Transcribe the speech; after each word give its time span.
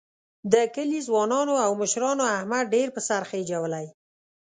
د 0.53 0.55
کلي 0.75 0.99
ځوانانو 1.07 1.55
او 1.65 1.71
مشرانو 1.81 2.23
احمد 2.37 2.63
ډېر 2.73 2.87
په 2.95 3.01
سر 3.07 3.21
خېجولی. 3.29 3.85